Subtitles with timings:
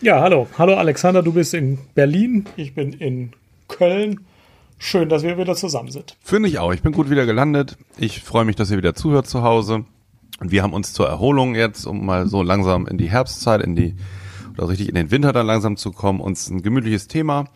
[0.00, 0.46] Ja, hallo.
[0.56, 3.32] Hallo Alexander, du bist in Berlin, ich bin in
[3.66, 4.20] Köln.
[4.78, 6.16] Schön, dass wir wieder zusammen sind.
[6.22, 6.72] Finde ich auch.
[6.72, 7.76] Ich bin gut wieder gelandet.
[7.96, 9.84] Ich freue mich, dass ihr wieder zuhört zu Hause.
[10.40, 13.74] Und wir haben uns zur Erholung jetzt, um mal so langsam in die Herbstzeit, in
[13.74, 13.96] die,
[14.56, 17.46] oder richtig in den Winter dann langsam zu kommen, uns ein gemütliches Thema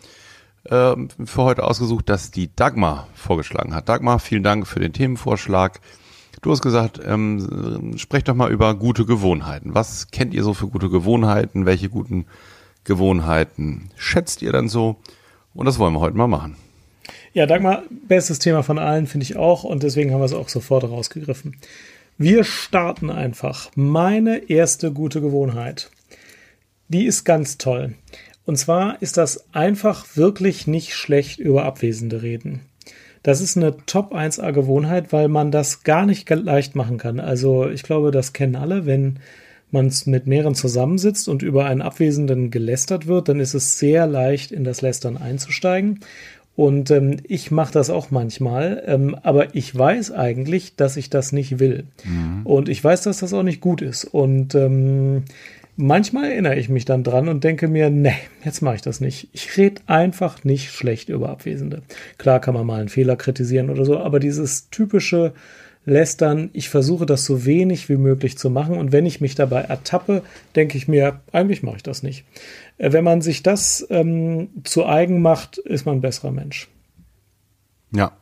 [0.65, 3.89] äh, für heute ausgesucht, das die Dagmar vorgeschlagen hat.
[3.89, 5.81] Dagmar, vielen Dank für den Themenvorschlag.
[6.41, 9.75] Du hast gesagt, ähm, sprecht doch mal über gute Gewohnheiten.
[9.75, 11.67] Was kennt ihr so für gute Gewohnheiten?
[11.67, 12.27] Welche guten
[12.85, 14.97] Gewohnheiten schätzt ihr dann so?
[15.55, 16.57] Und das wollen wir heute mal machen.
[17.35, 19.65] Ja, Dagmar, bestes Thema von allen, finde ich auch.
[19.65, 21.57] Und deswegen haben wir es auch sofort rausgegriffen.
[22.19, 23.71] Wir starten einfach.
[23.75, 25.91] Meine erste gute Gewohnheit.
[26.89, 27.95] Die ist ganz toll.
[28.45, 32.61] Und zwar ist das einfach wirklich nicht schlecht über Abwesende reden.
[33.23, 37.21] Das ist eine Top 1A Gewohnheit, weil man das gar nicht leicht machen kann.
[37.21, 39.19] Also ich glaube, das kennen alle, wenn
[39.71, 44.53] man mit mehreren zusammensitzt und über einen Abwesenden gelästert wird, dann ist es sehr leicht,
[44.53, 46.01] in das Lästern einzusteigen.
[46.55, 51.33] Und ähm, ich mache das auch manchmal, ähm, aber ich weiß eigentlich, dass ich das
[51.33, 51.85] nicht will.
[52.05, 52.45] Mhm.
[52.45, 54.05] Und ich weiß, dass das auch nicht gut ist.
[54.05, 55.25] Und ähm,
[55.77, 59.29] manchmal erinnere ich mich dann dran und denke mir, nee, jetzt mache ich das nicht.
[59.33, 61.83] Ich rede einfach nicht schlecht über Abwesende.
[62.19, 65.33] Klar kann man mal einen Fehler kritisieren oder so, aber dieses typische
[65.85, 69.63] Lästern, ich versuche das so wenig wie möglich zu machen und wenn ich mich dabei
[69.63, 70.23] ertappe,
[70.55, 72.25] denke ich mir, eigentlich mache ich das nicht.
[72.79, 76.69] Äh, wenn man sich das ähm, zu eigen macht, ist man ein besserer Mensch.
[77.93, 78.13] Ja.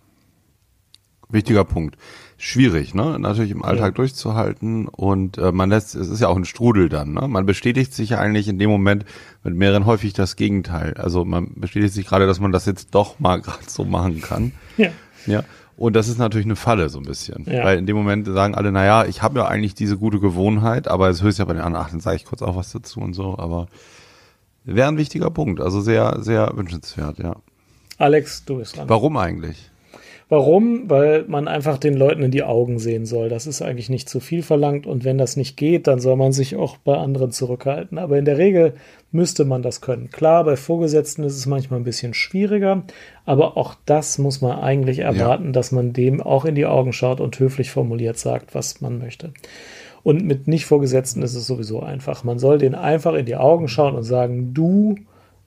[1.28, 1.96] Wichtiger Punkt
[2.40, 3.18] schwierig, ne?
[3.18, 3.90] Natürlich im Alltag ja.
[3.90, 7.28] durchzuhalten und äh, man lässt, es ist ja auch ein Strudel dann, ne?
[7.28, 9.04] Man bestätigt sich ja eigentlich in dem Moment
[9.44, 10.94] mit mehreren häufig das Gegenteil.
[10.94, 14.52] Also man bestätigt sich gerade, dass man das jetzt doch mal gerade so machen kann.
[14.78, 14.90] Ja.
[15.26, 15.44] Ja.
[15.76, 17.44] Und das ist natürlich eine Falle so ein bisschen.
[17.46, 17.64] Ja.
[17.64, 21.08] Weil in dem Moment sagen alle, naja, ich habe ja eigentlich diese gute Gewohnheit, aber
[21.08, 23.12] es höchst ja bei den anderen, ach, dann sage ich kurz auch was dazu und
[23.12, 23.68] so, aber
[24.64, 25.60] wäre ein wichtiger Punkt.
[25.60, 27.36] Also sehr, sehr wünschenswert, ja.
[27.98, 28.88] Alex, du bist dran.
[28.88, 29.70] Warum eigentlich?
[30.30, 30.88] Warum?
[30.88, 33.28] Weil man einfach den Leuten in die Augen sehen soll.
[33.28, 36.30] Das ist eigentlich nicht zu viel verlangt und wenn das nicht geht, dann soll man
[36.30, 37.98] sich auch bei anderen zurückhalten.
[37.98, 38.74] Aber in der Regel
[39.10, 40.08] müsste man das können.
[40.10, 42.84] Klar, bei Vorgesetzten ist es manchmal ein bisschen schwieriger,
[43.26, 45.50] aber auch das muss man eigentlich erwarten, ja.
[45.50, 49.32] dass man dem auch in die Augen schaut und höflich formuliert sagt, was man möchte.
[50.04, 52.22] Und mit nicht Vorgesetzten ist es sowieso einfach.
[52.22, 54.94] Man soll denen einfach in die Augen schauen und sagen, du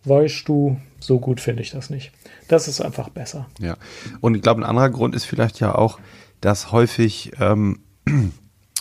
[0.04, 2.12] weißt du, so gut finde ich das nicht.
[2.48, 3.48] Das ist einfach besser.
[3.60, 3.78] Ja.
[4.22, 6.00] Und ich glaube, ein anderer Grund ist vielleicht ja auch,
[6.42, 7.80] dass häufig ähm,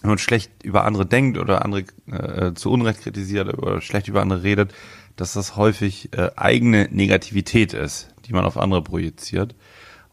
[0.02, 4.20] wenn man schlecht über andere denkt oder andere äh, zu Unrecht kritisiert oder schlecht über
[4.20, 4.74] andere redet,
[5.16, 9.54] dass das häufig äh, eigene Negativität ist, die man auf andere projiziert.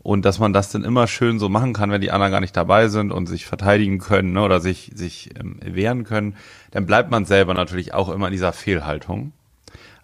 [0.01, 2.55] Und dass man das dann immer schön so machen kann, wenn die anderen gar nicht
[2.55, 6.37] dabei sind und sich verteidigen können ne, oder sich, sich ähm, wehren können,
[6.71, 9.33] dann bleibt man selber natürlich auch immer in dieser Fehlhaltung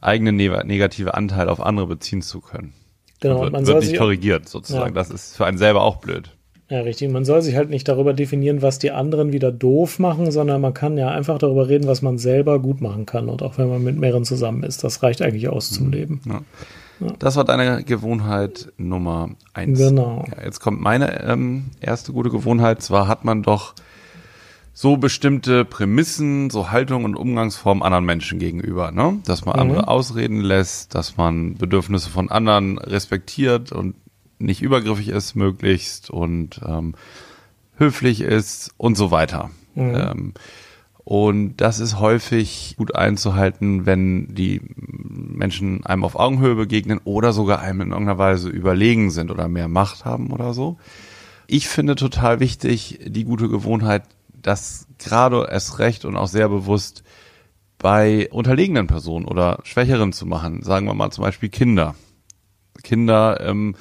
[0.02, 2.74] eigenen negative Anteil auf andere beziehen zu können.
[3.22, 4.96] Genau, wird, man wird nicht korrigiert sozusagen.
[4.96, 5.02] Ja.
[5.02, 6.32] Das ist für einen selber auch blöd.
[6.70, 7.12] Ja, richtig.
[7.12, 10.74] Man soll sich halt nicht darüber definieren, was die anderen wieder doof machen, sondern man
[10.74, 13.30] kann ja einfach darüber reden, was man selber gut machen kann.
[13.30, 15.94] Und auch wenn man mit mehreren zusammen ist, das reicht eigentlich aus zum mhm.
[15.94, 16.22] Leben.
[16.26, 16.42] Ja.
[17.00, 17.14] Ja.
[17.20, 19.78] Das war deine Gewohnheit Nummer eins.
[19.78, 20.24] Genau.
[20.36, 22.82] Ja, jetzt kommt meine ähm, erste gute Gewohnheit.
[22.82, 23.76] Zwar hat man doch
[24.78, 29.20] so bestimmte Prämissen, so Haltung und Umgangsformen anderen Menschen gegenüber, ne?
[29.26, 29.62] Dass man mhm.
[29.62, 33.96] andere ausreden lässt, dass man Bedürfnisse von anderen respektiert und
[34.38, 36.94] nicht übergriffig ist möglichst und ähm,
[37.78, 39.50] höflich ist und so weiter.
[39.76, 39.96] Mhm.
[39.96, 40.34] Ähm,
[41.06, 47.62] und das ist häufig gut einzuhalten, wenn die Menschen einem auf Augenhöhe begegnen oder sogar
[47.62, 50.78] einem in irgendeiner Weise überlegen sind oder mehr Macht haben oder so.
[51.48, 54.04] Ich finde total wichtig, die gute Gewohnheit,
[54.46, 57.04] das gerade erst recht und auch sehr bewusst
[57.78, 60.62] bei unterlegenen Personen oder Schwächeren zu machen.
[60.62, 61.96] Sagen wir mal zum Beispiel Kinder.
[62.84, 63.76] Kinder ähm,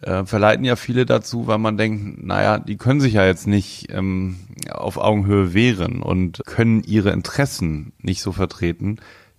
[0.00, 3.88] äh, verleiten ja viele dazu, weil man denkt, naja, die können sich ja jetzt nicht
[3.90, 4.36] ähm,
[4.70, 8.96] auf Augenhöhe wehren und können ihre Interessen nicht so vertreten,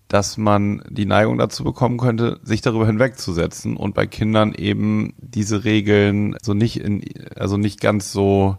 [0.07, 5.63] dass man die Neigung dazu bekommen könnte, sich darüber hinwegzusetzen und bei Kindern eben diese
[5.63, 7.03] Regeln so nicht in,
[7.35, 8.57] also nicht ganz so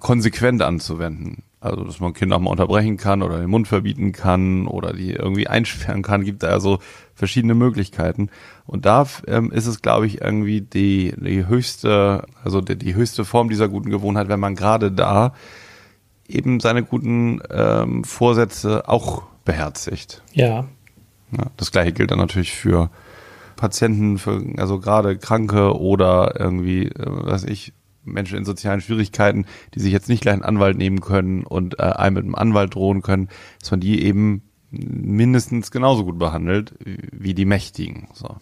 [0.00, 1.42] konsequent anzuwenden.
[1.58, 5.12] Also, dass man Kinder auch mal unterbrechen kann oder den Mund verbieten kann oder die
[5.12, 6.78] irgendwie einsperren kann, gibt da ja so
[7.14, 8.28] verschiedene Möglichkeiten.
[8.66, 13.24] Und da ähm, ist es, glaube ich, irgendwie die, die höchste, also die, die höchste
[13.24, 15.34] Form dieser guten Gewohnheit, wenn man gerade da
[16.28, 20.22] eben seine guten ähm, Vorsätze auch beherzigt.
[20.34, 20.66] Ja.
[21.32, 21.46] ja.
[21.56, 22.90] Das gleiche gilt dann natürlich für
[23.56, 27.72] Patienten, für, also gerade Kranke oder irgendwie, äh, weiß ich,
[28.06, 31.82] Menschen in sozialen Schwierigkeiten, die sich jetzt nicht gleich einen Anwalt nehmen können und äh,
[31.82, 33.28] einem mit einem Anwalt drohen können,
[33.60, 38.08] dass man die eben mindestens genauso gut behandelt wie die Mächtigen.
[38.12, 38.36] So.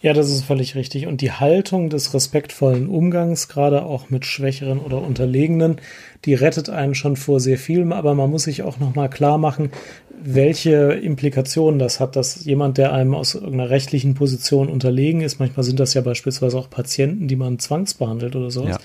[0.00, 1.06] Ja, das ist völlig richtig.
[1.06, 5.80] Und die Haltung des respektvollen Umgangs, gerade auch mit Schwächeren oder Unterlegenen,
[6.24, 7.92] die rettet einen schon vor sehr vielem.
[7.92, 9.72] Aber man muss sich auch nochmal klar machen,
[10.20, 15.64] welche Implikationen das hat, dass jemand, der einem aus irgendeiner rechtlichen Position unterlegen ist, manchmal
[15.64, 18.76] sind das ja beispielsweise auch Patienten, die man zwangsbehandelt oder sowas.
[18.76, 18.80] Ja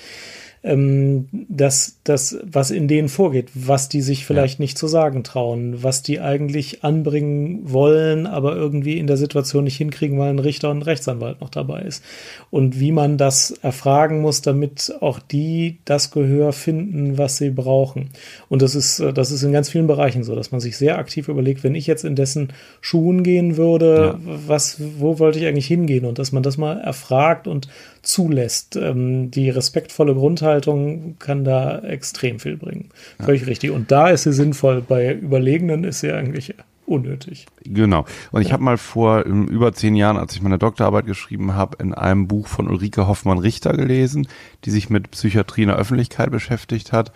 [0.64, 4.64] ähm, das, das, was in denen vorgeht, was die sich vielleicht ja.
[4.64, 9.76] nicht zu sagen trauen, was die eigentlich anbringen wollen, aber irgendwie in der Situation nicht
[9.76, 12.02] hinkriegen, weil ein Richter und ein Rechtsanwalt noch dabei ist.
[12.50, 18.12] Und wie man das erfragen muss, damit auch die das Gehör finden, was sie brauchen.
[18.48, 20.98] Und das ist, äh, das ist in ganz vielen Bereichen so, dass man sich sehr
[20.98, 24.20] aktiv überlegt, wenn ich jetzt in dessen Schuhen gehen würde, ja.
[24.48, 26.06] was, wo wollte ich eigentlich hingehen?
[26.06, 27.68] Und dass man das mal erfragt und
[28.02, 28.76] zulässt.
[28.76, 30.53] Ähm, die respektvolle Grundhaltung
[31.20, 32.90] kann da extrem viel bringen.
[33.20, 33.26] Ja.
[33.26, 33.72] Völlig richtig.
[33.72, 34.82] Und da ist sie sinnvoll.
[34.82, 36.56] Bei Überlegenen ist sie eigentlich
[36.86, 37.46] unnötig.
[37.64, 38.06] Genau.
[38.32, 41.78] Und ich habe mal vor um, über zehn Jahren, als ich meine Doktorarbeit geschrieben habe,
[41.82, 44.28] in einem Buch von Ulrike Hoffmann-Richter gelesen,
[44.66, 47.12] die sich mit Psychiatrie in der Öffentlichkeit beschäftigt hat.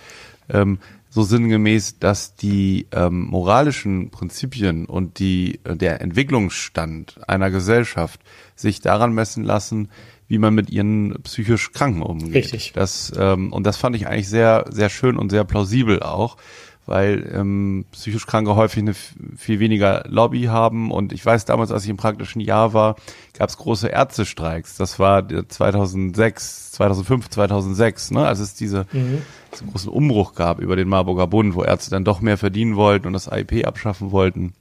[0.49, 0.79] Ähm,
[1.09, 8.21] so sinngemäß, dass die ähm, moralischen Prinzipien und die, äh, der Entwicklungsstand einer Gesellschaft
[8.55, 9.89] sich daran messen lassen,
[10.27, 12.33] wie man mit ihren psychisch Kranken umgeht.
[12.33, 12.73] Richtig.
[12.73, 16.37] Das, ähm, und das fand ich eigentlich sehr, sehr schön und sehr plausibel auch,
[16.85, 20.91] weil ähm, psychisch Kranke häufig eine viel weniger Lobby haben.
[20.91, 22.95] Und ich weiß damals, als ich im praktischen Jahr war,
[23.37, 24.75] gab es große Ärztestreiks.
[24.75, 29.21] Das war 2006, 2005, 2006, ne, als es diese, mhm.
[29.53, 33.07] diesen großen Umbruch gab über den Marburger Bund, wo Ärzte dann doch mehr verdienen wollten
[33.07, 34.53] und das AIP abschaffen wollten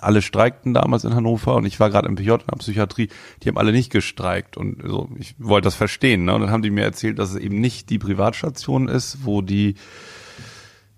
[0.00, 3.08] alle streikten damals in Hannover und ich war gerade im PJ in der Psychiatrie,
[3.42, 6.24] die haben alle nicht gestreikt und so, ich wollte das verstehen.
[6.24, 6.34] Ne?
[6.34, 9.74] Und dann haben die mir erzählt, dass es eben nicht die Privatstation ist, wo die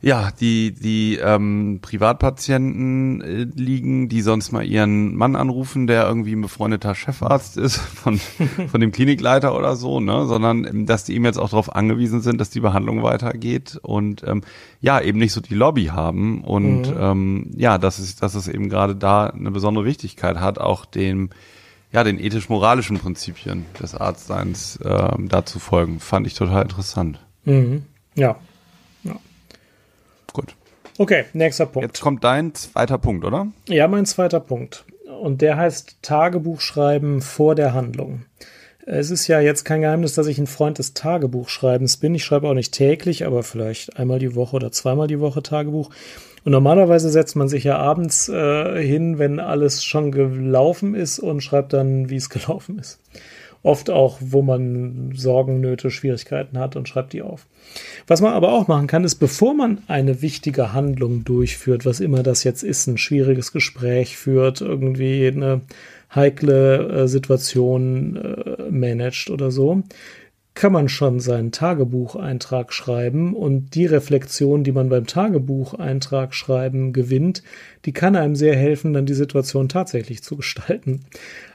[0.05, 6.35] ja, die, die ähm, Privatpatienten äh, liegen, die sonst mal ihren Mann anrufen, der irgendwie
[6.35, 11.15] ein befreundeter Chefarzt ist von, von dem Klinikleiter oder so, ne, sondern ähm, dass die
[11.15, 14.43] eben jetzt auch darauf angewiesen sind, dass die Behandlung weitergeht und ähm,
[14.81, 16.97] ja, eben nicht so die Lobby haben und mhm.
[16.99, 21.31] ähm, ja, dass es, dass es eben gerade da eine besondere Wichtigkeit hat, auch dem
[21.93, 27.21] ja, den ethisch-moralischen Prinzipien des Arztseins ähm, da zu folgen, fand ich total interessant.
[27.45, 27.85] Mhm.
[28.17, 28.37] Ja,
[30.33, 30.55] Gut.
[30.99, 31.89] Okay, nächster Punkt.
[31.89, 33.49] Jetzt kommt dein zweiter Punkt, oder?
[33.69, 34.85] Ja, mein zweiter Punkt.
[35.21, 38.23] Und der heißt Tagebuch schreiben vor der Handlung.
[38.85, 42.15] Es ist ja jetzt kein Geheimnis, dass ich ein Freund des Tagebuchschreibens bin.
[42.15, 45.91] Ich schreibe auch nicht täglich, aber vielleicht einmal die Woche oder zweimal die Woche Tagebuch.
[46.45, 51.41] Und normalerweise setzt man sich ja abends äh, hin, wenn alles schon gelaufen ist und
[51.43, 52.99] schreibt dann, wie es gelaufen ist
[53.63, 57.47] oft auch, wo man Sorgen, Nöte, Schwierigkeiten hat und schreibt die auf.
[58.07, 62.23] Was man aber auch machen kann, ist, bevor man eine wichtige Handlung durchführt, was immer
[62.23, 65.61] das jetzt ist, ein schwieriges Gespräch führt, irgendwie eine
[66.15, 69.83] heikle äh, Situation äh, managt oder so,
[70.55, 77.43] kann man schon seinen Tagebucheintrag schreiben und die Reflexion, die man beim Tagebucheintrag schreiben gewinnt,
[77.87, 81.05] die kann einem sehr helfen, dann die Situation tatsächlich zu gestalten.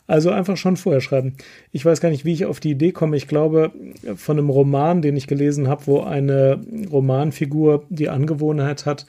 [0.07, 1.35] Also einfach schon vorher schreiben.
[1.71, 3.17] Ich weiß gar nicht, wie ich auf die Idee komme.
[3.17, 3.71] Ich glaube,
[4.15, 9.05] von einem Roman, den ich gelesen habe, wo eine Romanfigur die Angewohnheit hat,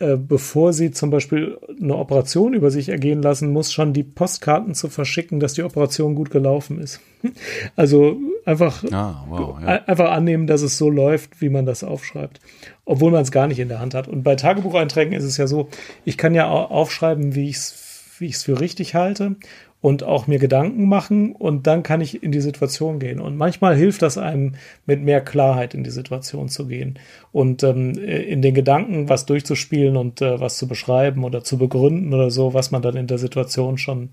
[0.00, 4.74] äh, bevor sie zum Beispiel eine Operation über sich ergehen lassen muss, schon die Postkarten
[4.74, 7.00] zu verschicken, dass die Operation gut gelaufen ist.
[7.76, 8.16] Also
[8.46, 9.66] einfach, ah, wow, ja.
[9.84, 12.40] einfach annehmen, dass es so läuft, wie man das aufschreibt,
[12.86, 14.08] obwohl man es gar nicht in der Hand hat.
[14.08, 15.68] Und bei Tagebucheinträgen ist es ja so,
[16.04, 17.86] ich kann ja aufschreiben, wie ich es
[18.20, 19.36] wie ich es für richtig halte
[19.80, 23.20] und auch mir Gedanken machen und dann kann ich in die Situation gehen.
[23.20, 24.54] Und manchmal hilft das einem,
[24.86, 26.98] mit mehr Klarheit in die Situation zu gehen
[27.32, 32.12] und ähm, in den Gedanken was durchzuspielen und äh, was zu beschreiben oder zu begründen
[32.12, 34.10] oder so, was man dann in der Situation schon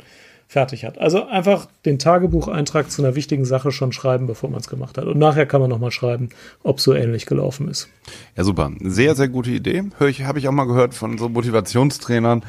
[0.48, 0.98] fertig hat.
[0.98, 5.06] Also einfach den Tagebucheintrag zu einer wichtigen Sache schon schreiben, bevor man es gemacht hat.
[5.06, 6.30] Und nachher kann man nochmal schreiben,
[6.64, 7.90] ob so ähnlich gelaufen ist.
[8.38, 8.72] Ja, super.
[8.82, 9.84] Sehr, sehr gute Idee.
[9.98, 12.44] Hör ich, habe ich auch mal gehört von so Motivationstrainern,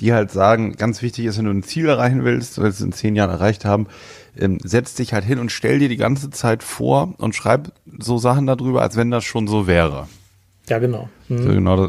[0.00, 2.86] die halt sagen, ganz wichtig ist, wenn du ein Ziel erreichen willst, du willst es
[2.86, 3.86] in zehn Jahren erreicht haben,
[4.38, 8.16] ähm, setz dich halt hin und stell dir die ganze Zeit vor und schreib so
[8.16, 10.08] Sachen darüber, als wenn das schon so wäre.
[10.68, 11.10] Ja, genau.
[11.28, 11.42] Mhm.
[11.42, 11.88] So genau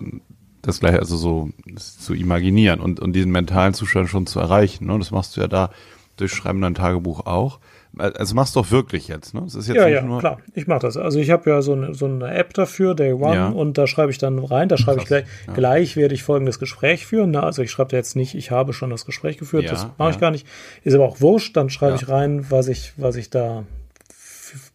[0.63, 4.87] das, gleiche, also so zu imaginieren und, und diesen mentalen Zustand schon zu erreichen.
[4.87, 4.97] Ne?
[4.97, 5.69] Das machst du ja da
[6.17, 7.59] durch Schreiben dein Tagebuch auch.
[7.97, 9.41] Also machst du doch wirklich jetzt, ne?
[9.41, 10.39] Das ist jetzt ja, ja, klar.
[10.55, 10.97] Ich mache das.
[10.97, 13.49] Also ich habe ja so eine, so eine App dafür, Day One, ja.
[13.49, 14.67] und da schreibe ich dann rein.
[14.67, 15.53] Da schreibe ich gleich, ja.
[15.53, 17.29] gleich werde ich folgendes Gespräch führen.
[17.29, 19.65] Na, also ich schreibe da jetzt nicht, ich habe schon das Gespräch geführt.
[19.65, 20.47] Ja, das mache ich gar nicht.
[20.83, 21.55] Ist aber auch wurscht.
[21.55, 23.63] Dann schreibe ich rein, was ich, was ich da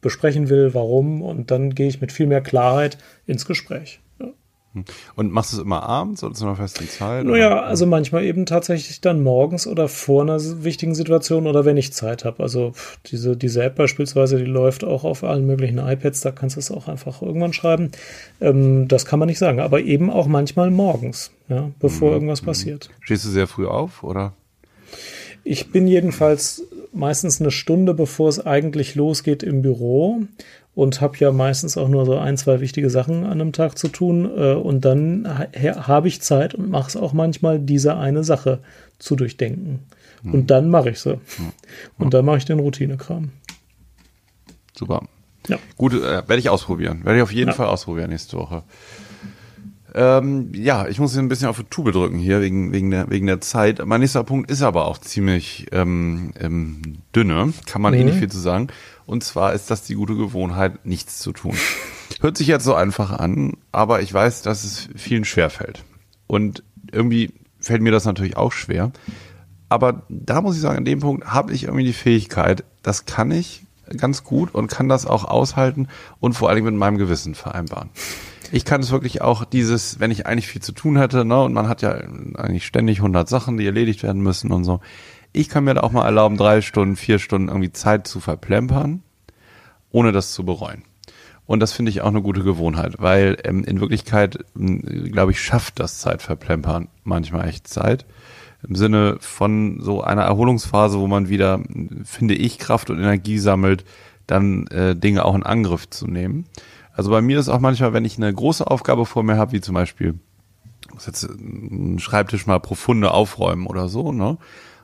[0.01, 4.01] besprechen will, warum, und dann gehe ich mit viel mehr Klarheit ins Gespräch.
[5.17, 7.25] Und machst du es immer abends oder zu einer festen Zeit?
[7.25, 7.65] Naja, oder?
[7.65, 12.25] also manchmal eben tatsächlich dann morgens oder vor einer wichtigen Situation oder wenn ich Zeit
[12.25, 12.43] habe.
[12.43, 12.73] Also
[13.07, 16.71] diese, diese App beispielsweise, die läuft auch auf allen möglichen iPads, da kannst du es
[16.71, 17.91] auch einfach irgendwann schreiben.
[18.41, 22.15] Ähm, das kann man nicht sagen, aber eben auch manchmal morgens, ja, bevor mhm.
[22.15, 22.91] irgendwas passiert.
[23.01, 24.35] Stehst du sehr früh auf, oder?
[25.45, 30.23] Ich bin jedenfalls meistens eine Stunde, bevor es eigentlich losgeht im Büro
[30.79, 33.89] und habe ja meistens auch nur so ein, zwei wichtige Sachen an einem Tag zu
[33.89, 34.31] tun.
[34.37, 38.61] Äh, und dann ha habe ich Zeit und mache es auch manchmal, diese eine Sache
[39.01, 39.81] zu durchdenken.
[40.23, 40.35] Mhm.
[40.35, 41.15] Und dann mache ich sie.
[41.15, 41.53] Mhm.
[41.99, 43.31] Und dann mache ich den Routinekram.
[44.73, 45.03] Super.
[45.49, 45.59] Ja.
[45.77, 47.05] Gut, äh, werde ich ausprobieren.
[47.05, 47.55] Werde ich auf jeden ja.
[47.55, 48.63] Fall ausprobieren nächste Woche.
[49.97, 53.27] Ähm, ja, ich muss ein bisschen auf die Tube drücken hier wegen, wegen, der, wegen
[53.27, 53.85] der Zeit.
[53.85, 58.01] Mein nächster Punkt ist aber auch ziemlich ähm, ähm, dünne, kann man mhm.
[58.01, 58.69] eh nicht viel zu sagen.
[59.09, 61.57] Und zwar ist das die gute Gewohnheit, nichts zu tun.
[62.21, 65.83] Hört sich jetzt so einfach an, aber ich weiß, dass es vielen schwerfällt.
[66.27, 66.63] Und
[66.93, 68.93] irgendwie fällt mir das natürlich auch schwer.
[69.71, 73.31] Aber da muss ich sagen, an dem Punkt habe ich irgendwie die Fähigkeit, das kann
[73.31, 73.63] ich
[73.97, 75.89] ganz gut und kann das auch aushalten
[76.21, 77.89] und vor allem mit meinem Gewissen vereinbaren.
[78.53, 81.55] Ich kann es wirklich auch dieses, wenn ich eigentlich viel zu tun hätte, ne, und
[81.55, 84.81] man hat ja eigentlich ständig 100 Sachen, die erledigt werden müssen und so
[85.33, 89.03] ich kann mir da auch mal erlauben, drei Stunden, vier Stunden irgendwie Zeit zu verplempern,
[89.91, 90.85] ohne das zu bereuen.
[91.47, 95.81] Und das finde ich auch eine gute Gewohnheit, weil ähm, in Wirklichkeit, glaube ich, schafft
[95.81, 98.05] das Zeitverplempern manchmal echt Zeit.
[98.69, 101.63] Im Sinne von so einer Erholungsphase, wo man wieder,
[102.05, 103.85] finde ich, Kraft und Energie sammelt,
[104.27, 106.45] dann äh, Dinge auch in Angriff zu nehmen.
[106.93, 109.61] Also bei mir ist auch manchmal, wenn ich eine große Aufgabe vor mir habe, wie
[109.61, 110.19] zum Beispiel,
[110.93, 114.37] muss jetzt einen Schreibtisch mal profunde aufräumen oder so, ne?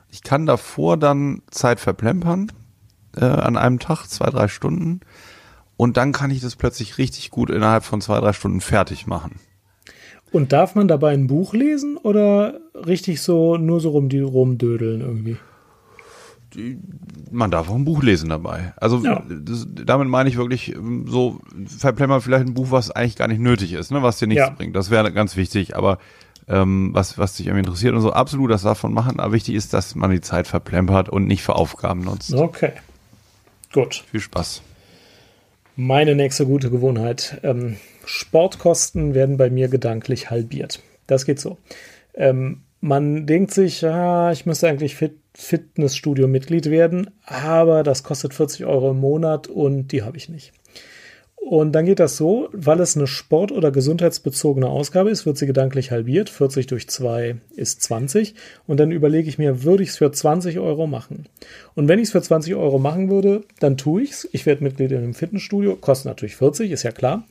[0.09, 2.51] Ich kann davor dann Zeit verplempern
[3.17, 5.01] äh, an einem Tag, zwei, drei Stunden.
[5.77, 9.39] Und dann kann ich das plötzlich richtig gut innerhalb von zwei, drei Stunden fertig machen.
[10.31, 15.01] Und darf man dabei ein Buch lesen oder richtig so nur so rum die rumdödeln
[15.01, 15.37] irgendwie?
[17.31, 18.73] man darf auch ein Buch lesen dabei.
[18.77, 19.23] Also ja.
[19.27, 23.41] das, damit meine ich wirklich ähm, so verplempern vielleicht ein Buch, was eigentlich gar nicht
[23.41, 24.49] nötig ist, ne, was dir nichts ja.
[24.51, 24.75] bringt.
[24.75, 25.75] Das wäre ganz wichtig.
[25.75, 25.97] Aber
[26.47, 28.13] ähm, was, was dich irgendwie interessiert und so.
[28.13, 31.55] Absolut das davon machen, aber wichtig ist, dass man die Zeit verplempert und nicht für
[31.55, 32.33] Aufgaben nutzt.
[32.33, 32.71] Okay.
[33.73, 34.03] Gut.
[34.11, 34.61] Viel Spaß.
[35.75, 37.39] Meine nächste gute Gewohnheit.
[37.43, 40.81] Ähm, Sportkosten werden bei mir gedanklich halbiert.
[41.07, 41.57] Das geht so.
[42.13, 48.65] Ähm, man denkt sich, ja, ich müsste eigentlich Fit Fitnessstudio-Mitglied werden, aber das kostet 40
[48.67, 50.53] Euro im Monat und die habe ich nicht.
[51.47, 55.45] Und dann geht das so, weil es eine sport- oder gesundheitsbezogene Ausgabe ist, wird sie
[55.45, 56.27] gedanklich halbiert.
[56.27, 58.33] 40 durch 2 ist 20.
[58.65, 61.27] Und dann überlege ich mir, würde ich es für 20 Euro machen?
[61.75, 64.29] Und wenn ich es für 20 Euro machen würde, dann tue ich es.
[64.31, 67.27] Ich werde Mitglied in einem Fitnessstudio, kostet natürlich 40, ist ja klar.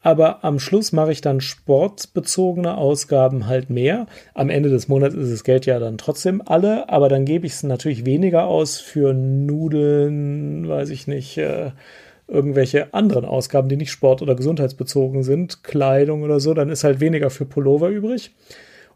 [0.00, 4.06] Aber am Schluss mache ich dann sportbezogene Ausgaben halt mehr.
[4.34, 7.54] Am Ende des Monats ist das Geld ja dann trotzdem alle, aber dann gebe ich
[7.54, 11.72] es natürlich weniger aus für Nudeln, weiß ich nicht, äh,
[12.28, 17.00] irgendwelche anderen Ausgaben, die nicht sport- oder gesundheitsbezogen sind, Kleidung oder so, dann ist halt
[17.00, 18.32] weniger für Pullover übrig.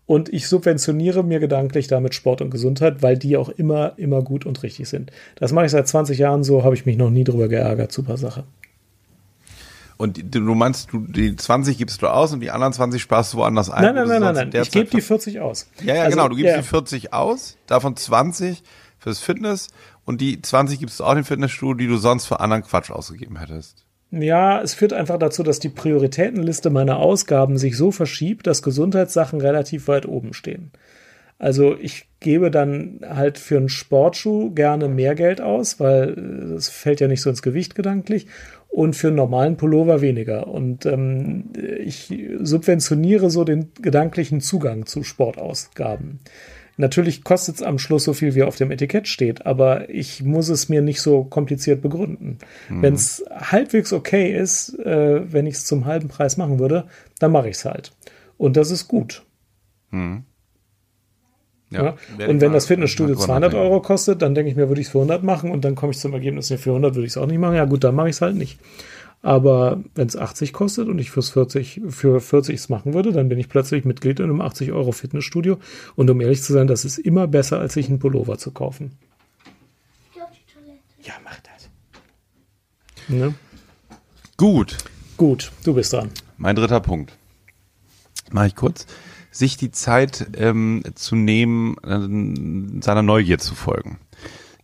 [0.07, 4.45] Und ich subventioniere mir gedanklich damit Sport und Gesundheit, weil die auch immer, immer gut
[4.45, 5.13] und richtig sind.
[5.37, 7.93] Das mache ich seit 20 Jahren so, habe ich mich noch nie drüber geärgert.
[7.93, 8.43] Super Sache.
[9.97, 13.37] Und du meinst, du, die 20 gibst du aus und die anderen 20 sparst du
[13.37, 13.85] woanders ein?
[13.85, 14.63] Nein, nein, nein, nein, nein.
[14.63, 15.69] Ich gebe die 40 aus.
[15.85, 16.29] Ja, ja, also, genau.
[16.29, 16.57] Du gibst ja.
[16.57, 18.63] die 40 aus, davon 20
[18.99, 19.69] fürs Fitness
[20.05, 23.39] und die 20 gibst du auch dem Fitnessstudio, die du sonst für anderen Quatsch ausgegeben
[23.39, 23.85] hättest.
[24.11, 29.41] Ja, es führt einfach dazu, dass die Prioritätenliste meiner Ausgaben sich so verschiebt, dass Gesundheitssachen
[29.41, 30.73] relativ weit oben stehen.
[31.39, 36.11] Also ich gebe dann halt für einen Sportschuh gerne mehr Geld aus, weil
[36.57, 38.27] es fällt ja nicht so ins Gewicht gedanklich
[38.69, 40.49] und für einen normalen Pullover weniger.
[40.49, 46.21] Und ähm, ich subventioniere so den gedanklichen Zugang zu Sportausgaben.
[46.81, 50.49] Natürlich kostet es am Schluss so viel, wie auf dem Etikett steht, aber ich muss
[50.49, 52.39] es mir nicht so kompliziert begründen.
[52.71, 52.83] Mhm.
[52.83, 56.87] Wenn es halbwegs okay ist, äh, wenn ich es zum halben Preis machen würde,
[57.19, 57.93] dann mache ich es halt.
[58.39, 59.25] Und das ist gut.
[59.91, 60.25] Mhm.
[61.71, 62.27] Ja, ja.
[62.27, 64.99] Und wenn das Fitnessstudio 200 Euro kostet, dann denke ich mir, würde ich es für
[65.01, 67.39] 100 machen und dann komme ich zum Ergebnis, für 100 würde ich es auch nicht
[67.39, 67.57] machen.
[67.57, 68.59] Ja gut, dann mache ich es halt nicht.
[69.23, 73.29] Aber wenn es 80 kostet und ich fürs 40, für 40 es machen würde, dann
[73.29, 75.59] bin ich plötzlich Mitglied in einem 80 Euro Fitnessstudio.
[75.95, 78.93] Und um ehrlich zu sein, das ist immer besser, als sich einen Pullover zu kaufen.
[81.03, 81.69] Ja, mach das.
[83.09, 83.35] Ne?
[84.37, 84.79] Gut.
[85.17, 86.11] Gut, du bist dran.
[86.39, 87.13] Mein dritter Punkt.
[88.31, 88.87] Mache ich kurz.
[89.31, 93.99] Sich die Zeit ähm, zu nehmen, äh, seiner Neugier zu folgen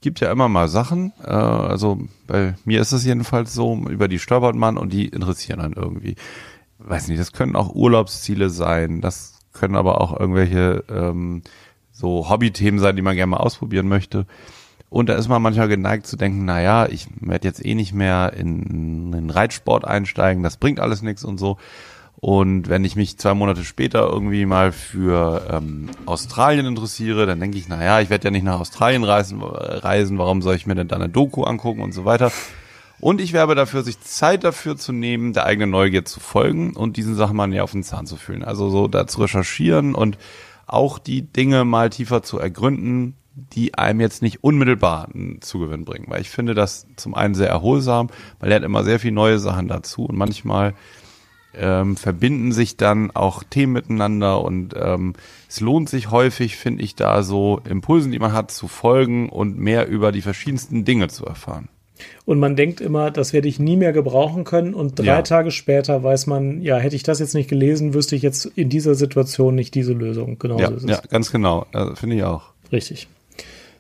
[0.07, 1.99] gibt ja immer mal Sachen, äh, also
[2.29, 6.15] bei mir ist es jedenfalls so, über die stolpert man und die interessieren dann irgendwie.
[6.79, 11.43] Weiß nicht, das können auch Urlaubsziele sein, das können aber auch irgendwelche ähm,
[11.91, 14.27] so Hobbythemen sein, die man gerne mal ausprobieren möchte.
[14.91, 17.93] Und da ist man manchmal geneigt zu denken, na ja, ich werde jetzt eh nicht
[17.93, 21.59] mehr in den Reitsport einsteigen, das bringt alles nichts und so.
[22.19, 27.59] Und wenn ich mich zwei Monate später irgendwie mal für ähm, Australien interessiere, dann denke
[27.59, 30.75] ich, na ja, ich werde ja nicht nach Australien reisen, reisen, warum soll ich mir
[30.75, 32.33] denn da eine Doku angucken und so weiter.
[32.99, 36.97] Und ich werbe dafür, sich Zeit dafür zu nehmen, der eigenen Neugier zu folgen und
[36.97, 38.43] diesen Sachen mal näher auf den Zahn zu fühlen.
[38.43, 40.17] Also so da zu recherchieren und
[40.67, 46.07] auch die Dinge mal tiefer zu ergründen, die einem jetzt nicht unmittelbar einen Zugewinn bringen.
[46.09, 48.09] Weil ich finde das zum einen sehr erholsam,
[48.41, 50.75] man lernt immer sehr viel neue Sachen dazu und manchmal
[51.55, 55.15] ähm, verbinden sich dann auch Themen miteinander und ähm,
[55.49, 59.59] es lohnt sich häufig, finde ich, da so Impulsen, die man hat, zu folgen und
[59.59, 61.69] mehr über die verschiedensten Dinge zu erfahren.
[62.25, 64.75] Und man denkt immer, das werde ich nie mehr gebrauchen können.
[64.75, 65.23] Und drei ja.
[65.23, 68.69] Tage später weiß man, ja, hätte ich das jetzt nicht gelesen, wüsste ich jetzt in
[68.69, 70.39] dieser Situation nicht diese Lösung.
[70.39, 70.91] Genau ja, so ist es.
[70.91, 71.67] Ja, ganz genau.
[71.73, 72.53] Also, Finde ich auch.
[72.71, 73.09] Richtig.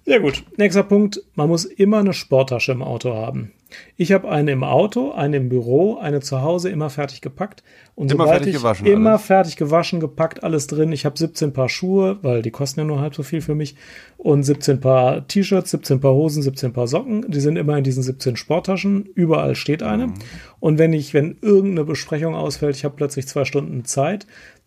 [0.07, 0.45] Sehr gut.
[0.57, 1.21] Nächster Punkt.
[1.35, 3.53] Man muss immer eine Sporttasche im Auto haben.
[3.97, 7.65] Ich habe eine im Auto, eine im Büro, eine zu Hause, immer fertig gepackt.
[7.97, 8.87] Und immer fertig gewaschen.
[8.87, 9.23] Immer alles.
[9.23, 10.93] fertig gewaschen, gepackt, alles drin.
[10.93, 13.75] Ich habe 17 Paar Schuhe, weil die kosten ja nur halb so viel für mich.
[14.17, 17.25] Und 17 Paar T-Shirts, 17 Paar Hosen, 17 Paar Socken.
[17.29, 19.07] Die sind immer in diesen 17 Sporttaschen.
[19.15, 20.07] Überall steht eine.
[20.07, 20.15] Mhm.
[20.61, 24.27] Und wenn ich, wenn irgendeine Besprechung ausfällt, ich habe plötzlich zwei Stunden Zeit,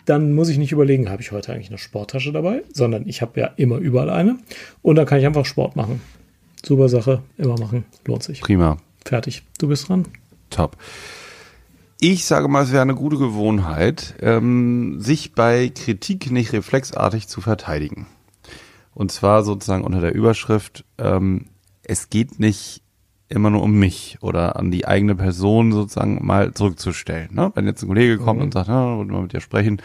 [0.09, 3.39] dann muss ich nicht überlegen, habe ich heute eigentlich eine Sporttasche dabei, sondern ich habe
[3.39, 4.39] ja immer überall eine.
[4.81, 6.01] Und dann kann ich einfach Sport machen.
[6.65, 8.41] Super Sache, immer machen, lohnt sich.
[8.41, 8.77] Prima.
[9.05, 9.43] Fertig.
[9.59, 10.05] Du bist dran.
[10.49, 10.77] Top.
[12.01, 17.41] Ich sage mal, es wäre eine gute Gewohnheit, ähm, sich bei Kritik nicht reflexartig zu
[17.41, 18.07] verteidigen.
[18.95, 21.45] Und zwar sozusagen unter der Überschrift, ähm,
[21.83, 22.81] es geht nicht
[23.29, 27.29] immer nur um mich oder an die eigene Person sozusagen mal zurückzustellen.
[27.31, 27.51] Ne?
[27.53, 28.45] Wenn jetzt ein Kollege kommt mhm.
[28.45, 29.81] und sagt, na, wollte mal mit dir sprechen,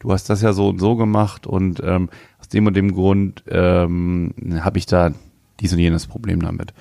[0.00, 2.08] du hast das ja so und so gemacht und ähm,
[2.40, 5.12] aus dem und dem Grund ähm, habe ich da
[5.60, 6.74] dies und jenes Problem damit.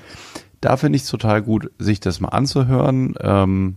[0.60, 3.76] Da finde ich es total gut, sich das mal anzuhören, ähm,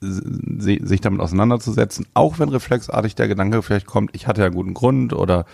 [0.00, 5.12] sich damit auseinanderzusetzen, auch wenn reflexartig der Gedanke vielleicht kommt, ich hatte ja guten Grund
[5.12, 5.44] oder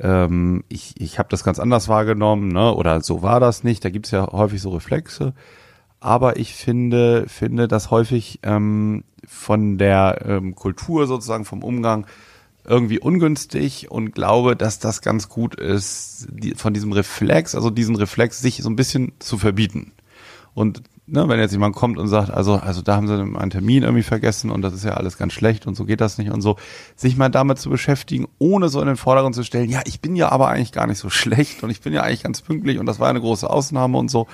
[0.00, 2.74] ähm, ich, ich habe das ganz anders wahrgenommen, ne?
[2.74, 3.84] oder so war das nicht.
[3.84, 5.34] Da gibt's ja häufig so Reflexe.
[6.00, 12.06] Aber ich finde, finde das häufig ähm, von der ähm, Kultur sozusagen, vom Umgang
[12.64, 17.96] irgendwie ungünstig und glaube, dass das ganz gut ist, die, von diesem Reflex, also diesen
[17.96, 19.92] Reflex sich so ein bisschen zu verbieten.
[20.54, 23.82] Und ne, wenn jetzt jemand kommt und sagt, also, also da haben sie einen Termin
[23.82, 26.40] irgendwie vergessen und das ist ja alles ganz schlecht und so geht das nicht und
[26.40, 26.56] so,
[26.96, 30.16] sich mal damit zu beschäftigen, ohne so in den Vordergrund zu stellen, ja, ich bin
[30.16, 32.86] ja aber eigentlich gar nicht so schlecht und ich bin ja eigentlich ganz pünktlich und
[32.86, 34.26] das war eine große Ausnahme und so,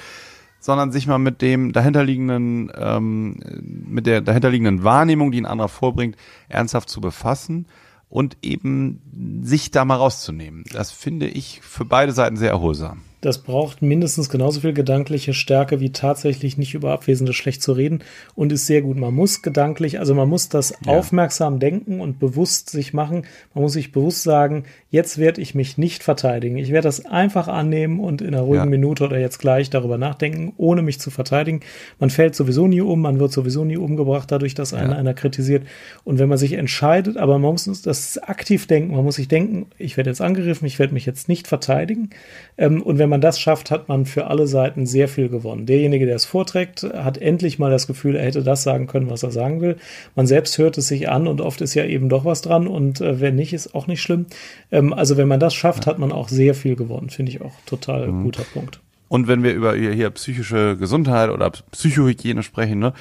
[0.60, 3.38] sondern sich mal mit dem dahinterliegenden, ähm,
[3.86, 6.16] mit der dahinterliegenden Wahrnehmung, die ein anderer vorbringt,
[6.48, 7.66] ernsthaft zu befassen
[8.08, 10.64] und eben sich da mal rauszunehmen.
[10.72, 15.80] Das finde ich für beide Seiten sehr erholsam das braucht mindestens genauso viel gedankliche Stärke
[15.80, 18.00] wie tatsächlich nicht über Abwesende schlecht zu reden
[18.34, 18.98] und ist sehr gut.
[18.98, 20.92] Man muss gedanklich, also man muss das ja.
[20.92, 23.22] aufmerksam denken und bewusst sich machen.
[23.54, 26.58] Man muss sich bewusst sagen, jetzt werde ich mich nicht verteidigen.
[26.58, 28.70] Ich werde das einfach annehmen und in einer ruhigen ja.
[28.70, 31.60] Minute oder jetzt gleich darüber nachdenken, ohne mich zu verteidigen.
[31.98, 34.98] Man fällt sowieso nie um, man wird sowieso nie umgebracht dadurch, dass einer, ja.
[34.98, 35.66] einer kritisiert.
[36.04, 39.66] Und wenn man sich entscheidet, aber man muss das aktiv denken, man muss sich denken,
[39.78, 42.10] ich werde jetzt angegriffen, ich werde mich jetzt nicht verteidigen.
[42.58, 45.66] Ähm, und wenn man man das schafft, hat man für alle Seiten sehr viel gewonnen.
[45.66, 49.22] Derjenige, der es vorträgt, hat endlich mal das Gefühl, er hätte das sagen können, was
[49.22, 49.76] er sagen will.
[50.16, 53.00] Man selbst hört es sich an und oft ist ja eben doch was dran und
[53.00, 54.26] äh, wenn nicht, ist auch nicht schlimm.
[54.72, 57.08] Ähm, also wenn man das schafft, hat man auch sehr viel gewonnen.
[57.08, 58.24] Finde ich auch total mhm.
[58.24, 58.80] guter Punkt.
[59.06, 62.94] Und wenn wir über hier psychische Gesundheit oder Psychohygiene sprechen, ne,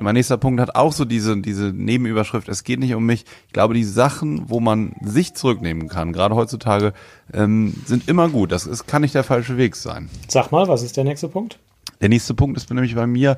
[0.00, 3.24] mein nächster Punkt hat auch so diese, diese Nebenüberschrift, es geht nicht um mich.
[3.46, 6.92] Ich glaube, die Sachen, wo man sich zurücknehmen kann, gerade heutzutage,
[7.32, 8.52] ähm, sind immer gut.
[8.52, 10.08] Das ist, kann nicht der falsche Weg sein.
[10.28, 11.58] Sag mal, was ist der nächste Punkt?
[12.00, 13.36] Der nächste Punkt ist nämlich bei mir,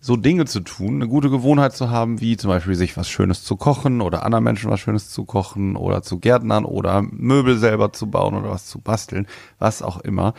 [0.00, 3.42] so Dinge zu tun, eine gute Gewohnheit zu haben, wie zum Beispiel sich was Schönes
[3.42, 7.92] zu kochen oder anderen Menschen was Schönes zu kochen oder zu Gärtnern oder Möbel selber
[7.92, 9.26] zu bauen oder was zu basteln,
[9.58, 10.34] was auch immer.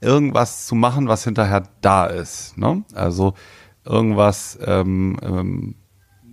[0.00, 2.58] Irgendwas zu machen, was hinterher da ist.
[2.58, 2.82] Ne?
[2.94, 3.34] Also
[3.84, 5.74] irgendwas, ähm, ähm,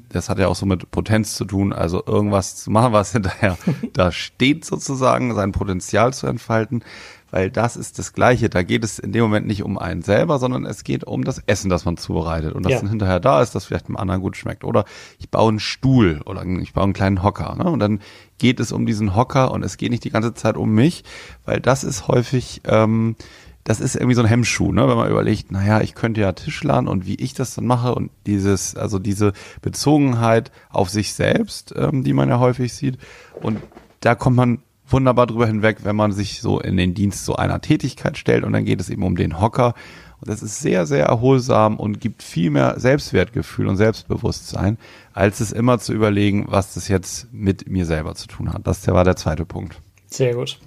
[0.09, 3.57] das hat ja auch so mit Potenz zu tun, also irgendwas zu machen, was hinterher
[3.93, 6.83] da steht sozusagen, sein Potenzial zu entfalten
[7.31, 8.49] weil das ist das Gleiche.
[8.49, 11.41] Da geht es in dem Moment nicht um einen selber, sondern es geht um das
[11.47, 12.79] Essen, das man zubereitet und das ja.
[12.79, 14.63] dann hinterher da ist, das vielleicht dem anderen gut schmeckt.
[14.63, 14.85] Oder
[15.17, 17.71] ich baue einen Stuhl oder ich baue einen kleinen Hocker ne?
[17.71, 18.01] und dann
[18.37, 21.03] geht es um diesen Hocker und es geht nicht die ganze Zeit um mich,
[21.45, 23.15] weil das ist häufig ähm,
[23.63, 24.87] das ist irgendwie so ein Hemmschuh, ne?
[24.87, 28.11] wenn man überlegt, naja, ich könnte ja Tischlern und wie ich das dann mache und
[28.25, 32.97] dieses, also diese Bezogenheit auf sich selbst, ähm, die man ja häufig sieht.
[33.41, 33.59] Und
[33.99, 37.61] da kommt man wunderbar drüber hinweg, wenn man sich so in den Dienst so einer
[37.61, 39.73] Tätigkeit stellt und dann geht es eben um den Hocker.
[40.19, 44.77] Und das ist sehr, sehr erholsam und gibt viel mehr Selbstwertgefühl und Selbstbewusstsein,
[45.13, 48.67] als es immer zu überlegen, was das jetzt mit mir selber zu tun hat.
[48.67, 49.81] Das war der zweite Punkt.
[50.07, 50.59] Sehr gut.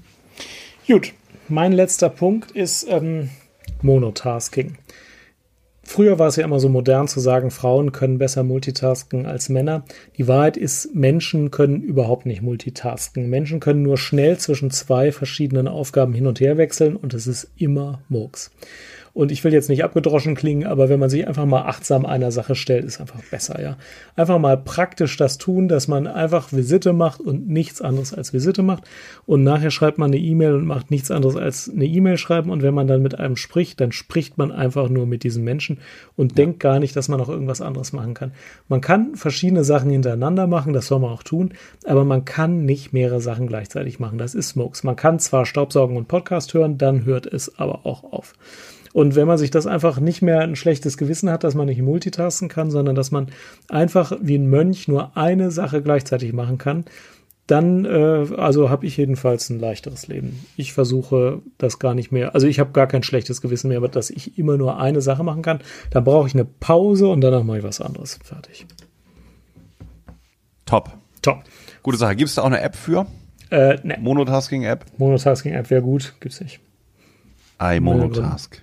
[0.88, 1.12] Gut,
[1.48, 3.30] mein letzter Punkt ist ähm,
[3.83, 4.76] Monotasking.
[5.87, 9.85] Früher war es ja immer so modern zu sagen, Frauen können besser multitasken als Männer.
[10.16, 13.28] Die Wahrheit ist, Menschen können überhaupt nicht multitasken.
[13.28, 17.50] Menschen können nur schnell zwischen zwei verschiedenen Aufgaben hin und her wechseln und es ist
[17.57, 18.50] immer Murks.
[19.14, 22.33] Und ich will jetzt nicht abgedroschen klingen, aber wenn man sich einfach mal achtsam einer
[22.33, 23.77] Sache stellt, ist einfach besser, ja.
[24.16, 28.64] Einfach mal praktisch das tun, dass man einfach Visite macht und nichts anderes als Visite
[28.64, 28.83] macht.
[29.24, 32.50] Und nachher schreibt man eine E-Mail und macht nichts anderes als eine E-Mail schreiben.
[32.50, 35.79] Und wenn man dann mit einem spricht, dann spricht man einfach nur mit diesem Menschen
[36.16, 36.37] und ja.
[36.37, 38.33] denkt gar nicht, dass man noch irgendwas anderes machen kann.
[38.68, 42.92] Man kann verschiedene Sachen hintereinander machen, das soll man auch tun, aber man kann nicht
[42.92, 44.18] mehrere Sachen gleichzeitig machen.
[44.18, 44.83] Das ist Smokes.
[44.83, 48.35] Man kann zwar Staubsaugen und Podcast hören, dann hört es aber auch auf.
[48.94, 51.83] Und wenn man sich das einfach nicht mehr ein schlechtes Gewissen hat, dass man nicht
[51.83, 53.26] multitasken kann, sondern dass man
[53.68, 56.85] einfach wie ein Mönch nur eine Sache gleichzeitig machen kann,
[57.48, 60.46] dann, äh, also habe ich jedenfalls ein leichteres Leben.
[60.57, 64.11] Ich versuche das gar nicht mehr, also ich habe gar kein schlechtes Gewissen mehr, dass
[64.11, 65.59] ich immer nur eine Sache machen kann.
[65.90, 68.20] Da brauche ich eine Pause und danach mache ich was anderes.
[68.22, 68.64] Fertig.
[70.66, 70.92] Top.
[71.20, 71.42] Top.
[71.83, 72.14] Gute Sache.
[72.14, 73.09] Gibt es da auch eine App für?
[73.50, 73.98] Äh, ne.
[74.00, 74.87] Monotasking-App?
[74.98, 76.61] Monotasking-App wäre gut, gibt's nicht.
[77.61, 78.62] iMonotask.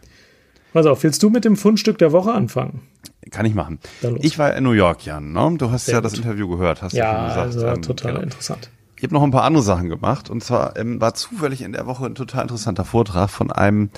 [0.73, 2.81] Pass auf, willst du mit dem Fundstück der Woche anfangen?
[3.29, 3.79] Kann ich machen.
[4.19, 5.33] Ich war in New York, Jan.
[5.33, 5.55] Ne?
[5.57, 6.11] Du hast Sehr ja gut.
[6.11, 7.45] das Interview gehört, hast ja, du gesagt.
[7.45, 8.23] Also ähm, total genau.
[8.23, 8.69] interessant.
[8.95, 10.29] Ich habe noch ein paar andere Sachen gemacht.
[10.29, 13.89] Und zwar ähm, war zufällig in der Woche ein total interessanter Vortrag von einem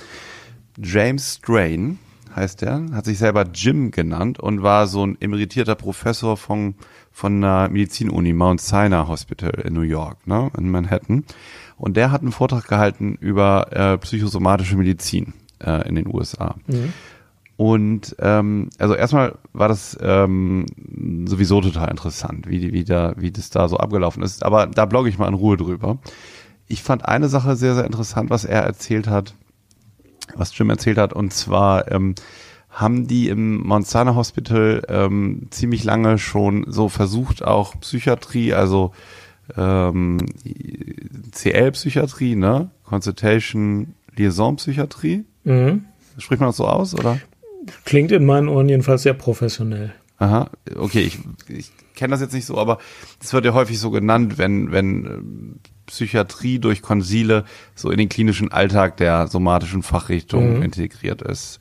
[0.82, 2.00] James Strain,
[2.36, 6.74] heißt der, hat sich selber Jim genannt und war so ein emeritierter Professor von,
[7.12, 11.26] von einer Medizinuni, Mount Sinai Hospital in New York, ne, in Manhattan.
[11.78, 15.34] Und der hat einen Vortrag gehalten über äh, psychosomatische Medizin
[15.64, 16.56] äh, in den USA.
[16.68, 16.94] Mhm.
[17.56, 20.66] Und ähm, also erstmal war das ähm,
[21.26, 24.44] sowieso total interessant, wie, wie, da, wie das da so abgelaufen ist.
[24.44, 26.00] Aber da blogge ich mal in Ruhe drüber.
[26.68, 29.36] Ich fand eine Sache sehr, sehr interessant, was er erzählt hat,
[30.36, 32.16] was Jim erzählt hat, und zwar ähm,
[32.70, 38.94] haben die im Mount Sinai Hospital ähm, ziemlich lange schon so versucht, auch Psychiatrie, also
[39.56, 40.18] ähm,
[41.32, 42.72] CL-Psychiatrie, ne?
[42.84, 45.86] Consultation Liaison Psychiatrie, Mhm.
[46.18, 47.20] Spricht man das so aus, oder?
[47.86, 49.94] Klingt in meinen Ohren jedenfalls sehr professionell.
[50.20, 52.78] Aha, okay, ich, ich kenne das jetzt nicht so, aber
[53.20, 57.46] das wird ja häufig so genannt, wenn, wenn äh, Psychiatrie durch Konsile
[57.76, 60.62] so in den klinischen Alltag der somatischen Fachrichtung mhm.
[60.62, 61.60] integriert ist.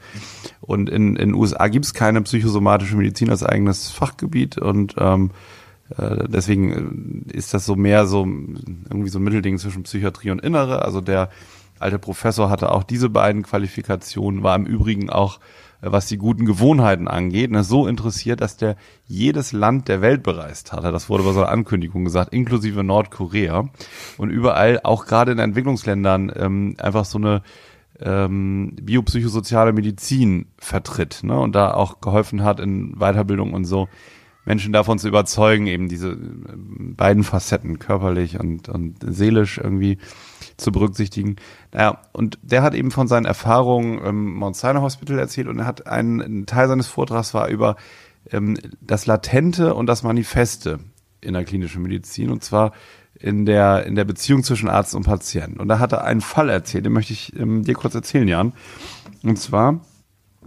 [0.61, 5.31] Und in den USA gibt es keine psychosomatische Medizin als eigenes Fachgebiet und ähm,
[5.97, 10.85] äh, deswegen ist das so mehr so irgendwie so ein Mittelding zwischen Psychiatrie und Innere.
[10.85, 11.31] Also der
[11.83, 15.38] alte Professor hatte auch diese beiden Qualifikationen, war im Übrigen auch,
[15.81, 20.23] äh, was die guten Gewohnheiten angeht, ne, so interessiert, dass der jedes Land der Welt
[20.23, 20.92] bereist hatte.
[20.92, 23.68] Das wurde bei seiner Ankündigung gesagt, inklusive Nordkorea.
[24.16, 27.42] Und überall, auch gerade in Entwicklungsländern, ähm, einfach so eine
[28.01, 33.88] ähm, biopsychosoziale Medizin vertritt ne, und da auch geholfen hat in Weiterbildung und so.
[34.44, 39.98] Menschen davon zu überzeugen, eben diese äh, beiden Facetten, körperlich und, und seelisch irgendwie
[40.57, 41.37] zu berücksichtigen.
[41.72, 45.66] Naja, und der hat eben von seinen Erfahrungen im Mount Sinai Hospital erzählt und er
[45.66, 47.76] hat einen, ein Teil seines Vortrags war über
[48.31, 50.81] ähm, das Latente und das Manifeste
[51.20, 52.72] in der klinischen Medizin und zwar
[53.14, 55.61] in der, in der Beziehung zwischen Arzt und Patient.
[55.61, 58.52] Und da hat er einen Fall erzählt, den möchte ich ähm, dir kurz erzählen, Jan.
[59.22, 59.81] Und zwar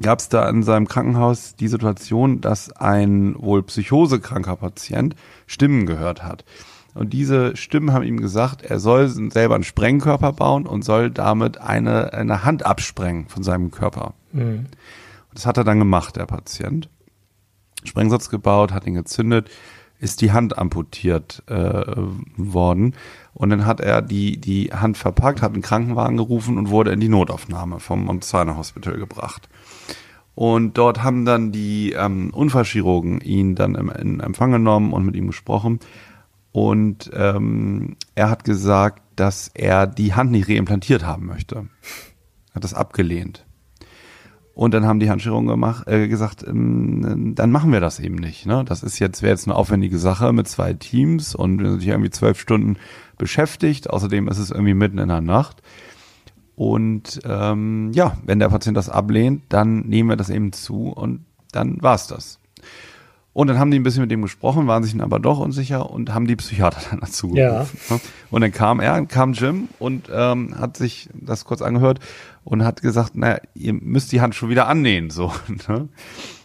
[0.02, 5.16] gab es da in seinem Krankenhaus die Situation, dass ein wohl psychosekranker Patient
[5.48, 6.46] Stimmen gehört hat.
[6.94, 11.60] Und diese Stimmen haben ihm gesagt, er soll selber einen Sprengkörper bauen und soll damit
[11.60, 14.14] eine, eine Hand absprengen von seinem Körper.
[14.32, 14.68] Mhm.
[15.34, 16.90] Das hat er dann gemacht, der Patient.
[17.84, 19.50] Sprengsatz gebaut, hat ihn gezündet,
[20.00, 21.84] ist die Hand amputiert äh,
[22.38, 22.96] worden.
[23.34, 27.00] Und dann hat er die, die Hand verpackt, hat einen Krankenwagen gerufen und wurde in
[27.00, 29.50] die Notaufnahme vom Mount Sinai Hospital gebracht.
[30.36, 35.16] Und dort haben dann die ähm, Unfallchirurgen ihn dann im, in Empfang genommen und mit
[35.16, 35.80] ihm gesprochen.
[36.52, 41.68] Und ähm, er hat gesagt, dass er die Hand nicht reimplantiert haben möchte.
[42.54, 43.45] Hat das abgelehnt.
[44.56, 48.46] Und dann haben die Handschirurgen gemacht, äh, gesagt, ähm, dann machen wir das eben nicht.
[48.46, 48.64] Ne?
[48.66, 51.94] Das ist jetzt wäre jetzt eine aufwendige Sache mit zwei Teams und wir sind hier
[51.94, 52.78] irgendwie zwölf Stunden
[53.18, 53.90] beschäftigt.
[53.90, 55.62] Außerdem ist es irgendwie mitten in der Nacht.
[56.56, 61.26] Und ähm, ja, wenn der Patient das ablehnt, dann nehmen wir das eben zu und
[61.52, 62.40] dann war's das.
[63.36, 65.90] Und dann haben die ein bisschen mit dem gesprochen, waren sich dann aber doch unsicher
[65.92, 67.78] und haben die Psychiater dann dazu gerufen.
[67.90, 67.96] Ja.
[67.96, 68.02] Ne?
[68.32, 72.00] Und dann kam er, kam Jim und ähm, hat sich das kurz angehört
[72.46, 75.10] und hat gesagt, naja, ihr müsst die Hand schon wieder annähen.
[75.10, 75.34] So,
[75.68, 75.90] ne?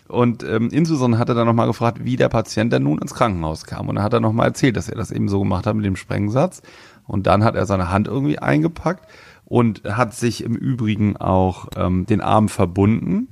[0.09, 3.67] Und ähm, insbesondere hat er dann nochmal gefragt, wie der Patient denn nun ins Krankenhaus
[3.67, 3.89] kam.
[3.89, 5.95] Und dann hat er nochmal erzählt, dass er das eben so gemacht hat mit dem
[5.95, 6.61] Sprengsatz.
[7.07, 9.09] Und dann hat er seine Hand irgendwie eingepackt
[9.45, 13.29] und hat sich im Übrigen auch ähm, den Arm verbunden.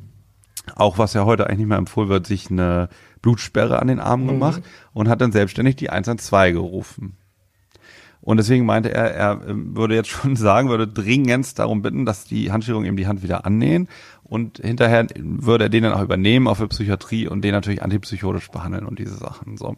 [0.76, 2.88] Auch was ja heute eigentlich nicht mehr empfohlen wird, sich eine
[3.20, 4.28] Blutsperre an den Arm mhm.
[4.28, 7.16] gemacht und hat dann selbstständig die 112 gerufen.
[8.20, 12.24] Und deswegen meinte er, er ähm, würde jetzt schon sagen, würde dringend darum bitten, dass
[12.24, 13.88] die Handschirurgen ihm die Hand wieder annähen
[14.22, 18.50] und hinterher würde er den dann auch übernehmen, auch für Psychiatrie und den natürlich antipsychotisch
[18.50, 19.56] behandeln und diese Sachen.
[19.56, 19.76] So.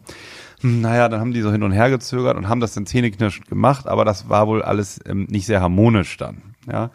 [0.63, 3.49] Hm, naja, dann haben die so hin und her gezögert und haben das dann zähneknirschend
[3.49, 6.43] gemacht, aber das war wohl alles ähm, nicht sehr harmonisch dann.
[6.71, 6.91] Ja.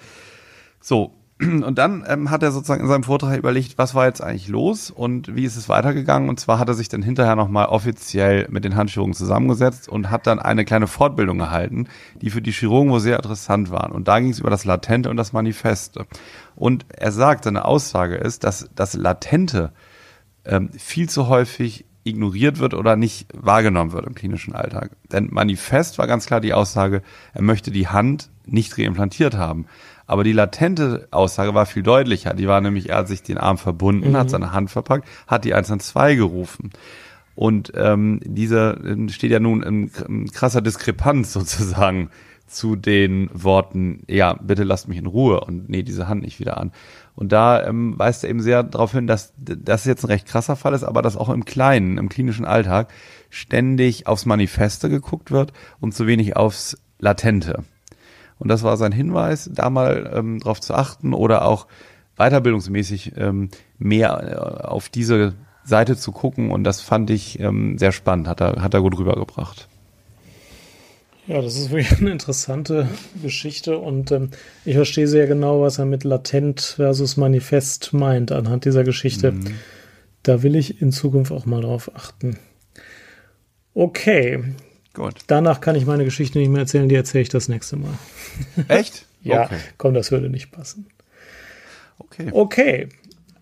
[0.81, 4.47] So, und dann ähm, hat er sozusagen in seinem Vortrag überlegt, was war jetzt eigentlich
[4.47, 6.29] los und wie ist es weitergegangen.
[6.29, 10.27] Und zwar hat er sich dann hinterher nochmal offiziell mit den Handchirurgen zusammengesetzt und hat
[10.27, 11.89] dann eine kleine Fortbildung erhalten,
[12.21, 13.91] die für die Chirurgen wohl sehr interessant waren.
[13.91, 16.05] Und da ging es über das Latente und das Manifeste.
[16.55, 19.73] Und er sagt, seine Aussage ist, dass das Latente
[20.45, 24.91] ähm, viel zu häufig ignoriert wird oder nicht wahrgenommen wird im klinischen Alltag.
[25.11, 27.01] Denn Manifest war ganz klar die Aussage,
[27.33, 29.65] er möchte die Hand nicht reimplantiert haben.
[30.07, 32.33] Aber die latente Aussage war viel deutlicher.
[32.33, 34.17] Die war nämlich, er hat sich den Arm verbunden, mhm.
[34.17, 36.71] hat seine Hand verpackt, hat die 112 gerufen.
[37.35, 42.09] Und ähm, dieser ähm, steht ja nun in, in krasser Diskrepanz sozusagen
[42.47, 46.57] zu den Worten, ja, bitte lasst mich in Ruhe und nee, diese Hand nicht wieder
[46.57, 46.71] an.
[47.15, 50.55] Und da ähm, weist er eben sehr darauf hin, dass das jetzt ein recht krasser
[50.55, 52.93] Fall ist, aber dass auch im Kleinen, im klinischen Alltag
[53.29, 57.63] ständig aufs Manifeste geguckt wird und zu wenig aufs Latente.
[58.37, 61.67] Und das war sein Hinweis, da mal ähm, drauf zu achten oder auch
[62.17, 66.51] weiterbildungsmäßig ähm, mehr äh, auf diese Seite zu gucken.
[66.51, 69.67] Und das fand ich ähm, sehr spannend, hat er, hat er gut rübergebracht.
[71.27, 72.87] Ja, das ist wirklich eine interessante
[73.21, 74.29] Geschichte und ähm,
[74.63, 79.31] ich verstehe sehr genau, was er mit latent versus manifest meint anhand dieser Geschichte.
[79.31, 79.55] Mhm.
[80.23, 82.37] Da will ich in Zukunft auch mal drauf achten.
[83.73, 84.43] Okay,
[84.95, 85.15] Gut.
[85.27, 87.93] Danach kann ich meine Geschichte nicht mehr erzählen, die erzähle ich das nächste Mal.
[88.69, 89.05] Echt?
[89.21, 89.57] ja, okay.
[89.77, 90.87] komm, das würde nicht passen.
[91.99, 92.29] Okay.
[92.31, 92.89] Okay.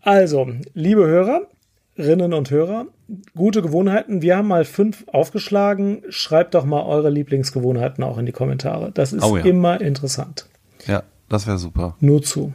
[0.01, 2.87] Also, liebe Hörerinnen und Hörer,
[3.35, 4.21] gute Gewohnheiten.
[4.21, 6.01] Wir haben mal fünf aufgeschlagen.
[6.09, 8.91] Schreibt doch mal eure Lieblingsgewohnheiten auch in die Kommentare.
[8.91, 9.45] Das ist oh ja.
[9.45, 10.47] immer interessant.
[10.87, 11.95] Ja, das wäre super.
[11.99, 12.53] Nur zu.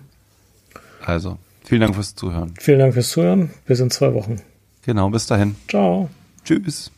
[1.05, 2.53] Also, vielen Dank fürs Zuhören.
[2.59, 3.51] Vielen Dank fürs Zuhören.
[3.65, 4.43] Bis in zwei Wochen.
[4.83, 5.55] Genau, bis dahin.
[5.69, 6.11] Ciao.
[6.45, 6.91] Tschüss.